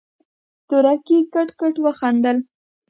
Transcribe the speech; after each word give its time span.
تورکي 0.67 1.19
کټ 1.33 1.49
کټ 1.59 1.75
وخندل. 1.85 2.37